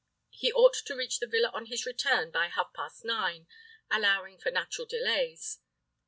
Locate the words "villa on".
1.27-1.67